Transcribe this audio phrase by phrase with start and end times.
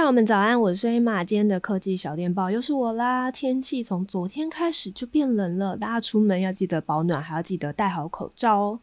[0.00, 3.30] 朋友们早安，我是黑马今天的科技小电报又是我啦。
[3.30, 8.80] 天气从昨天开始就变冷了，大家出门要记得保暖，还要记得戴好口罩哦。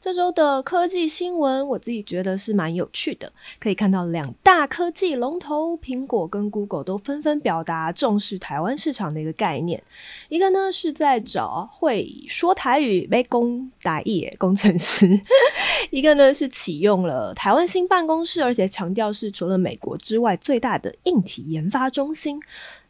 [0.00, 3.30] 这周的科技新闻，我自己觉得是蛮有趣的。
[3.58, 9.82] 可以看到两大科技龙头苹果跟 Google 都纷纷表达重视台湾市场的一个概念。
[10.30, 15.06] 一个呢是在找会说台语、会讲台语的工程师；
[15.92, 22.40] 一个呢是启用了台湾新办公室，而且强调是除了美国之外最大的硬体研发中心。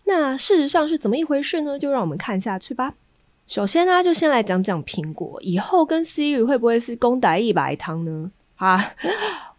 [0.05, 1.77] 那事实上是怎么一回事呢？
[1.77, 2.95] 就让我们看下去吧。
[3.51, 8.31] 首先呢，就先来讲讲苹果以后跟 Siri 会不会是公打一百汤呢？
[8.55, 8.81] 啊，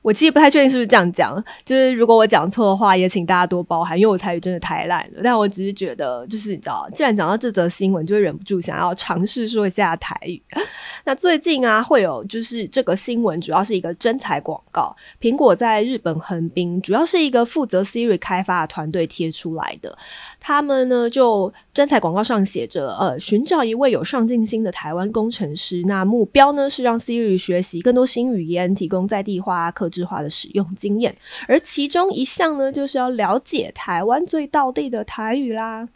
[0.01, 5.21] 我其实不太确定是不是这样讲，就是如果我讲错的话，也请大家多包涵，因为我台语真的太烂了。
[5.23, 10.41] 但我只是觉得，就是你知道，既然讲到这则新闻，就会忍不住想要尝试说一下台语。
[11.05, 14.95] 那最近啊，会有就是这个新闻，主要是一个征才广告。
[15.19, 19.95] 苹果在日本横滨，主要是一个负责 Siri 开发的团队贴出来的。
[20.39, 25.83] 他们呢，就征才广告上写着，呃，寻找一位有上进心的台湾工程师。
[25.85, 31.15] 那目标呢，是让 Siri 学习更多新语言，提供在地化、可制化的使用经验。
[31.47, 35.87] 而其中一项呢，就是要了解台湾最道地的台语啦。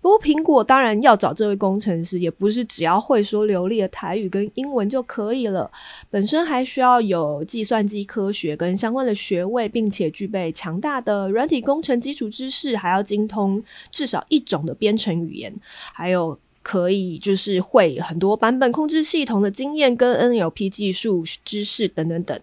[0.00, 5.70] 不过，苹果当然要找这位工程师，也不是只要会说流利的台语跟英文就可以了，
[6.10, 15.50] 本身还需要有计算机科学跟相关的学位，并且具备强大的软体工程基础知识，还要精通至少一种的编程语言，
[15.94, 22.38] 还有可以就是会很多版本控制系统的经验跟 NLP 技术知识等等等。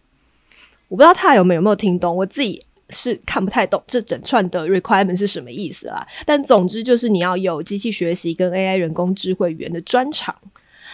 [0.91, 2.61] 我不知道他有没有没有听懂，我自己。
[2.93, 10.35] 是看不太懂这整串的 requirement 是什么意思啦，但总之就是你要有机器学习跟 AI 人工智慧语言的专长。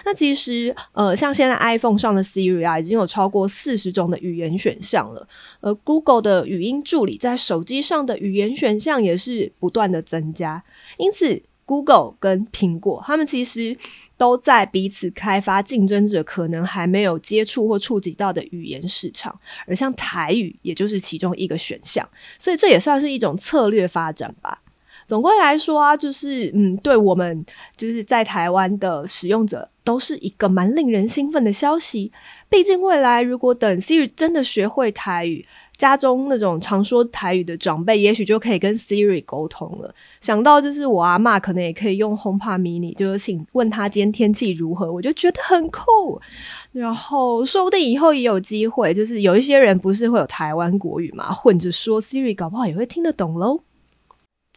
[0.05, 5.27] 那其实呃，像现在 iPhone 上的 Siri 啊，已经有超过四十种的语言选项了，
[5.59, 10.63] 而 Google 的语音助理在手机上的语言选项也是不断的增加，
[10.97, 11.41] 因此。
[11.67, 13.77] Google 跟苹果，他们其实
[14.17, 22.07] 都在彼此开发竞争者可能还没有接触或触及到的语言市场，而像台语，也就是其中一个选项，
[22.39, 24.61] 所以这也算是一种策略发展吧。
[25.05, 27.45] 总归来说啊，就是嗯，对我们
[27.77, 32.11] 就是在台湾的使用者，都是一个蛮令人兴奋的消息。
[32.49, 35.45] 毕竟未来如果等 Siri 真的学会台语，
[35.77, 39.93] 家中那种常说台语的长辈，也许就可以跟 Siri 沟通了。
[40.19, 46.19] 想到就是我阿嬷可能也可以用 HomePod Mini，就是请问他今天天气如何，我就觉得很酷。
[46.71, 53.59] 然后说不定以后也有机会，就是有一些人不是会有台湾国语嘛，混着说 Siri，搞不好也会听得懂喽。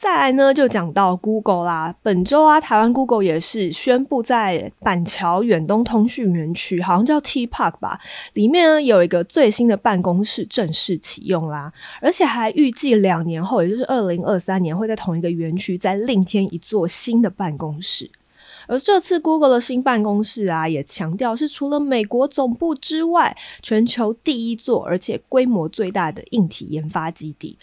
[0.00, 1.94] 再来呢，就讲到 Google 啦。
[2.02, 8.00] 本周啊，台湾 Google 也是宣布在板桥远东通讯园区，好像叫 T Park 吧，
[8.32, 18.10] 里面呢有一个最新的办公室正式启用啦，而且还预计两年后，也就是二零二三年，会在同一个园区再另添一座新的办公室。
[18.66, 27.58] 而这次 Google 的新办公室啊，也强调是除了美国总部之外，全球第一座，而且规模最大的硬体研发基地。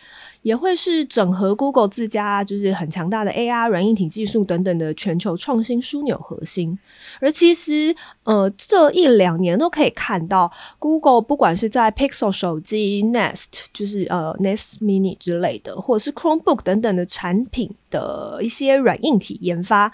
[0.47, 6.79] 也会是整合 Google 自家就是很强大的 AI 软硬体技术等等的全球创新枢纽核心。
[7.19, 7.93] 而其实，
[8.23, 10.49] 呃，这一两年都可以看到
[10.79, 19.91] Google 不管是在 Pixel 手机、Nest 就是呃 Nest Mini 之类的，或者是 Chromebook 等等的产品的一些软硬体研发。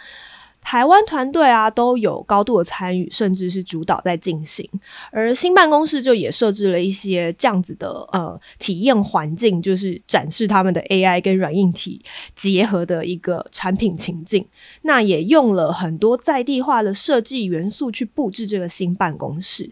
[0.64, 4.68] 台湾团队啊都有高度的参与，甚至是主导在进行。
[5.12, 12.04] 而新办公室就也设置了一些这样子的呃体验环境，就是展示他们的 AI 跟软硬体
[12.34, 14.46] 结合的一个产品情境。
[14.82, 19.70] 那也用了很多在地化的设计元素去布置这个新办公室。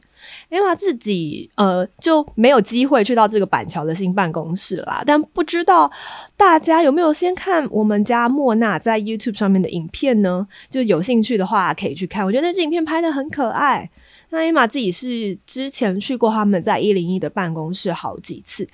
[0.49, 5.91] 艾玛自己呃就没有机会去到这个板桥的新办公室啦，但不知道
[6.35, 10.47] 大家有没有先看我们家莫娜在 YouTube 上面的影片呢？
[10.69, 13.89] 就有兴趣的话可以去看，我觉得那支影片拍得很可爱。
[14.29, 18.65] 那 Emma 自己是之前去过他们在一零一的办公室好几次，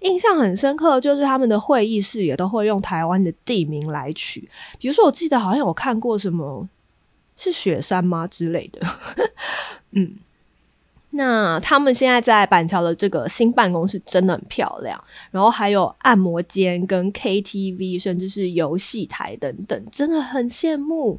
[0.00, 4.46] 印象很深刻，就是他们的会议室也都会用台湾的地名来取，
[4.78, 6.68] 比如说我记得好像有看过什么
[7.34, 8.86] 是雪山吗之类的，
[9.92, 10.16] 嗯。
[11.16, 21.18] 那他们现在在板桥的这个新办公室真的很漂亮，然后还有按摩间、跟 KTV，甚至是游戏台等等，真的很羡慕。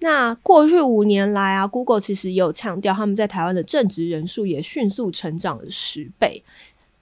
[0.00, 6.42] 那过去五年来啊，Google 其实也有强调，他们在台湾的正职人数也迅速成长了十倍。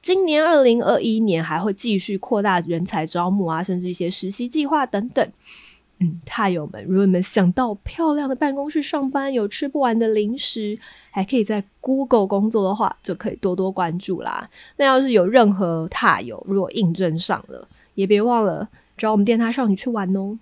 [0.00, 5.28] 今年二零二一年还会继续扩大人才招募啊，甚至一些实习计划等等。
[6.00, 10.78] 嗯，太友们，如果你们想到漂亮的办公室上班，有吃不完的零食，
[11.10, 14.48] 还可以在 Google 工作的话，就可以多多关注啦。
[14.76, 20.38] 那要是有任何踏友如果应征上了，也别忘了找我们电獭少女去玩哦。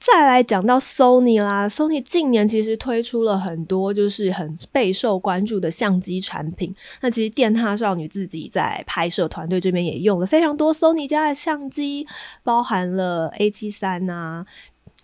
[0.00, 6.72] 再来讲到 Sony 啦，Sony 近年其实推出了很多就是很备受关注的相机产品。
[7.00, 12.06] 那其实电獭少女自己在拍摄团队这边也用了非常多 Sony 家的相机，
[12.44, 14.46] 包含了 A 七三啊，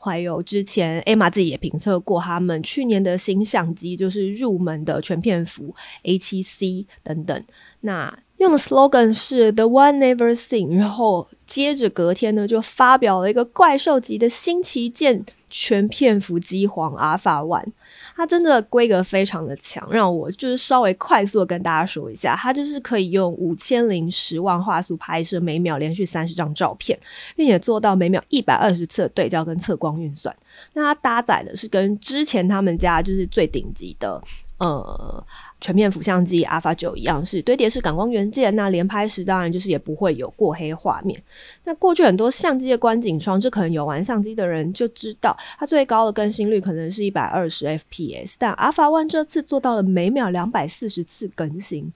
[0.04, 7.44] 还有之前 Emma 自己也评测过他们去年的新相机，就是入门的全片幅 A 七 C 等等。
[7.80, 17.68] 那用的 slogan 是 The One Never Seen，然后接着隔天呢就发表了一个怪兽级的新旗舰全片幅机皇 Alpha One，
[18.16, 26.98] 它真的规格非常的强，让我就是稍微快速的跟大家说一下，它就是可以用五千零十万画素拍摄每秒连续三十张照片，
[27.36, 30.34] 并且做到每秒一百二十次的对焦跟测光运算。
[30.72, 34.20] 那它搭载的是跟之前他们家就是最顶级的。
[34.64, 35.26] 呃，
[35.60, 41.22] 全面幅相机 Alpha 九一样是堆叠式感光元件，那连拍时当然就是也不会有过黑画面。
[41.64, 51.92] 那过去很多相机的观景窗，这可能有玩相机的人就知道，它最高的更新率可能是一百二十 fps，但 Alpha One 这次做到了每秒两百四十次更新。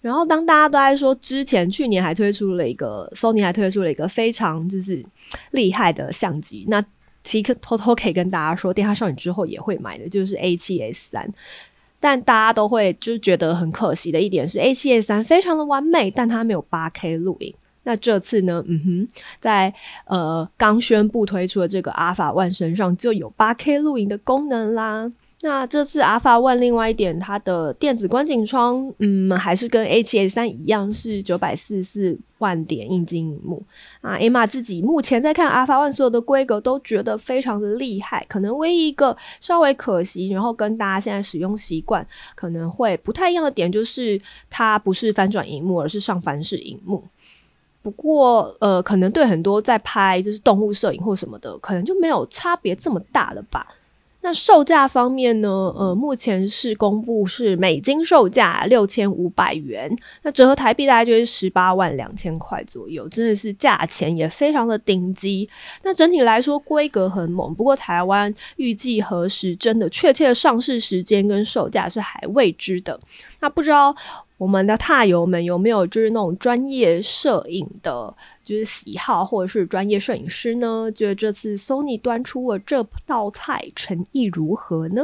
[0.00, 5.04] 然后当大家都在说之前去年还推出了一个 Sony 还推出了一个非常就是
[5.50, 6.84] 厉害的相机，那
[7.24, 11.26] 其实偷偷可以跟大家说，电话少女之后也会买的就是 A7S3。
[12.04, 17.54] 但大家都会就是觉得很可惜的一点是，A7A3 非常的完美，但它没有 8K 录影。
[17.84, 19.08] 那这次呢，嗯哼，
[19.40, 19.72] 在
[20.04, 25.10] 呃刚宣布推出的这个 Alpha One 身上就有 8K 录影的功能啦。
[25.44, 33.62] 那这次 Alpha One 另外一点，它的电子观景窗，嗯，还是跟 A7S3 一样是九百四十四万点液晶萤幕
[34.00, 34.16] 啊。
[34.16, 44.18] Emma 自己目前在看 Alpha One 所有的规格都觉得非常的厉害，可能唯一一个稍微可惜，然后跟大家现在使用习惯可能会不太一样的点，就是
[44.48, 47.04] 它不是翻转荧幕，而是上翻式荧幕。
[47.82, 53.66] 不过，呃，可能对很多在拍就是动物摄影或什么的，可能就没有差别这么大了吧。
[54.24, 55.50] 那售价方面呢？
[55.76, 65.46] 呃，目前是公布是美金售价六千五百元，那折合台币大概就是十八万两千块左右，真的是价钱也非常的顶级。
[65.82, 72.98] 那整体来说规格很猛，不过台湾预计何时真的确切的上市时间跟售价是还未知的。
[73.40, 73.94] 那不知道。
[74.36, 80.90] 我们的踏友们有没有就是那种专业摄影的，就是喜好或者是专业摄影师呢？
[80.92, 85.02] 觉得这次 Sony 端出了这道菜，诚意如何呢？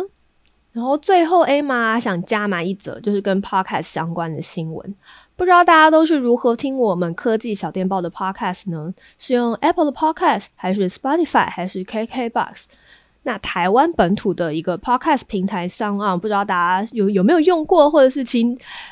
[0.73, 4.95] 然后最后 Emma 想加码一则，就是跟 Podcast 相关的新闻。
[5.37, 8.95] 不知道大家都是如何听我们科技小电报的 Podcast 呢？
[9.17, 12.65] 是用 Apple 的 Podcast，还是 Spotify，还是 KKBox？
[13.23, 18.45] 那台湾本土的一个 podcast 平台上啊，不知道大家有有没有用过，或者是其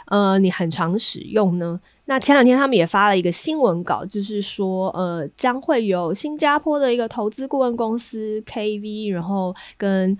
[0.07, 1.81] 呃你很常使用呢？
[2.05, 10.17] 那前两天他们也发了一个新闻稿，就是说呃将会有新加坡的一个投资顾问公司 KV，然后跟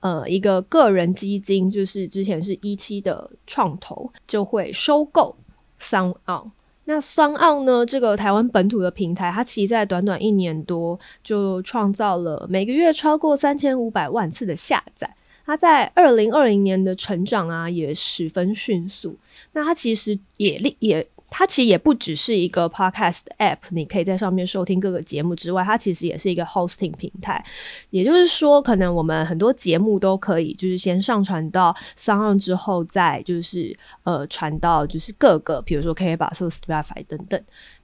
[0.00, 5.36] 呃一个个人基金，就是之前是一期的创投，就会收购
[5.80, 6.50] SoundOn。
[6.90, 7.84] 那商澳呢？
[7.84, 15.14] 这个台湾本土的平台，它其实在短短一年多就创造了每个月超过三千五百万次的下载。
[15.44, 19.18] 它在二零二零年的成长啊，也十分迅速。
[19.52, 21.06] 那它其实也立也。
[21.30, 27.44] 它其实也不只是一个 podcast app，你可以在上面收听各个节目之外，它其实也是一个 hosting 平台。
[27.90, 37.40] 也就是说，可能我们很多节目都可以就是先上传到商澳之后，再就是呃传到就是各个，比如说 KKBOX、Spotify 等等。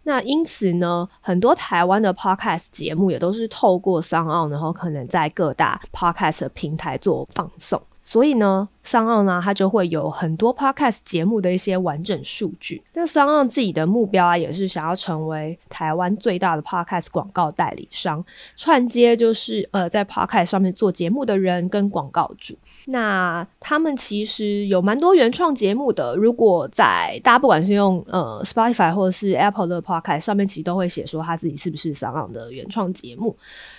[0.07, 7.81] 那因此呢，很多台湾的 podcast 节目也都是透过商澳然后可能在各大 podcast 平台做放送。
[8.03, 12.83] 所以呢，SoundOn 呢，它就会有很多 podcast 节目的一些完整数据。
[12.93, 18.25] 那 SoundOn 自己的目标啊，也是想要成为台湾最大的 podcast 广告代理商，
[18.57, 22.55] 串接就是呃在 podcast 上面做节目的人跟广告主。
[22.87, 26.15] 那他们其实有蛮多原创节目的。
[26.17, 33.35] 如果在大家不管是用呃 Spotify 或者是 Apple 的 podcast 上面，其实都会写说他自己是不是 SoundOn 的原创节目。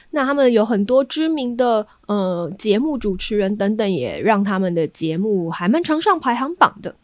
[0.09, 6.96] 那他们有很多知名的呃节目主持人等等，也让他们的节目还蛮常上排行榜的。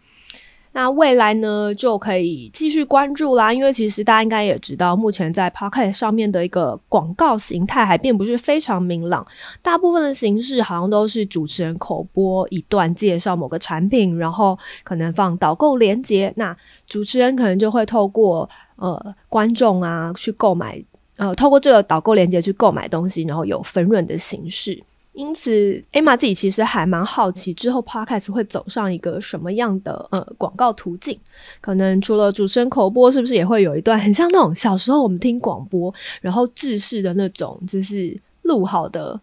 [0.73, 9.27] 那未来呢，就可以继续关注啦，因为其实大家应该也知道，目前在 Podcast 上面的一个广告形态还并不是非常明朗，
[9.61, 16.55] 大部分的形式好像都是主持人口播一段介绍某个产品，然后可能放导购连接，那
[16.87, 20.81] 主持人可能就会透过呃观众啊去购买。
[21.17, 24.81] 呃，透过这个导购链接去购买东西，然后有分润的形式。
[25.13, 25.51] 因此
[25.91, 31.19] ，Emma 自己其实还蛮好奇，之后 Podcast 会走上一个什么样的呃广告途径？
[31.59, 39.19] 可能除了主持人口播，是不是也会有一段很像那种小时候我们听广播，然后制式的那种，就是录好的，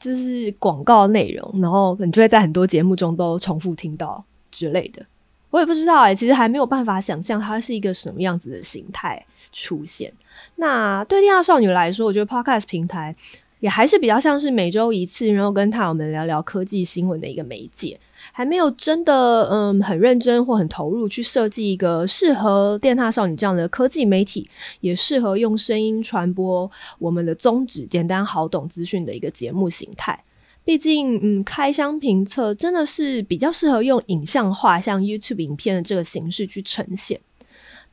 [0.00, 5.04] 就是广告内容，然后你就会在很多节目中都重复听到之类的。
[5.50, 10.10] 我也不知道哎、其实还没有办法想象它是一个什么样子的形态出现。
[10.56, 13.14] 那对电獭少女来说，我觉得 Podcast 平台。
[13.60, 17.98] 也还是比较像是每周一次，然后跟他我们聊聊科技新闻的一个媒介，
[18.32, 24.48] 还没有真的嗯很认真或很投入去设计一个适合电獭少女这样的科技媒体，
[24.80, 30.24] 也适合用声音传播我们的宗旨，简单好懂资讯的一个节目形态。
[30.64, 37.18] 毕竟嗯，开箱评测真的是比较适合用影像化，像 YouTube 影片的这个形式去呈现。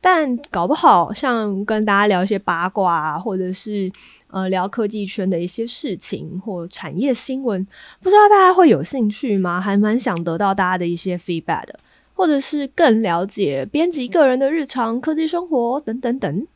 [0.00, 3.90] 但搞不好，像跟大家聊一些八卦啊，或者是
[4.28, 7.66] 呃聊科技圈的一些事情或产业新闻，
[8.00, 9.60] 不知道大家会有兴趣吗？
[9.60, 11.78] 还蛮想得到大家的一些 feedback 的，
[12.14, 16.46] 或者是更了解编辑个人的日常科技生活等等等。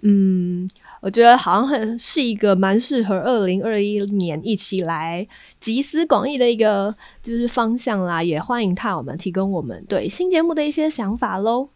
[0.00, 0.68] 嗯，
[1.00, 5.26] 我觉得好像很是一个蛮适合二零二一年一起来
[5.60, 8.22] 集思广益的一个就是方向啦。
[8.22, 11.68] 也欢迎他我们提供我们对新节目的一些想法喽。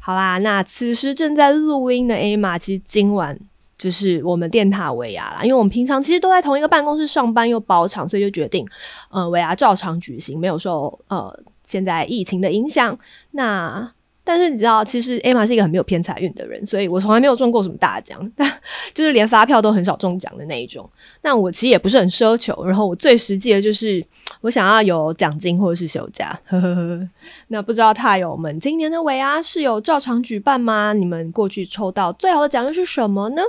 [0.00, 3.38] 好啦，那此时正在录音的艾玛其实今晚
[3.76, 5.42] 就是我们电塔维亚啦。
[5.42, 8.66] 因为我们平常其实都在同一个办公室上班又包场，所以就决定，
[9.10, 12.98] 呃，维亚照常举行，没有受呃现在疫情的影响。
[13.32, 13.92] 那
[14.30, 18.48] 但是你知道，其实 Emma 是一个很没有偏财运的人，所以我从来没有中过什么大奖， 但
[18.94, 20.88] 就是连发票都很少中奖的那一种。
[21.22, 24.06] 那我其实也不是很奢求，然后我最实际的就是
[24.40, 26.28] 我想要有奖金或者是休假。
[26.46, 27.08] 呵呵呵。
[27.48, 30.92] 那不知道太友们今年的尾牙是有照常举办吗？
[30.92, 33.42] 你们过去抽到最好的奖又是什么呢？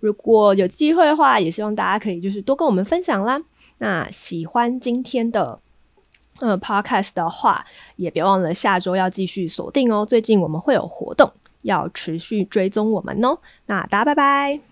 [0.00, 3.40] 如果有机会的话，也希望大家可以就是多跟我们分享啦。
[3.78, 5.60] 那喜欢今天的。
[6.40, 7.64] 呃，Podcast 的话，
[7.96, 10.04] 也别忘了下周要继续锁定哦。
[10.04, 11.30] 最近我们会有活动，
[11.62, 13.38] 要持续追踪我们哦。
[13.66, 14.69] 那大家拜拜。